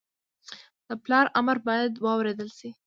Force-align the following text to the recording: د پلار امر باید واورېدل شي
د 0.87 0.89
پلار 1.03 1.25
امر 1.39 1.57
باید 1.67 1.91
واورېدل 2.03 2.49
شي 2.57 2.69